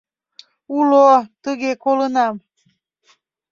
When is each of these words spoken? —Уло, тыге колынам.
—Уло, 0.77 1.09
тыге 1.43 1.71
колынам. 1.83 2.35